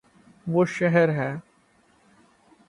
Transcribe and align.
وہ 0.47 0.63
شہر 0.65 1.09
ہے 1.09 1.31